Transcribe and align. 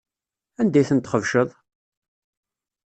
Anda 0.59 0.77
ay 0.79 0.85
ten-txebceḍ? 0.89 1.49